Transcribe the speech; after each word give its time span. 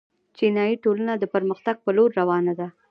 چینايي 0.37 0.75
ټولنه 0.83 1.13
د 1.17 1.23
پرمختګ 1.33 1.75
په 1.85 1.89
لور 1.97 2.09
روانه 2.19 2.53
ده. 2.59 2.67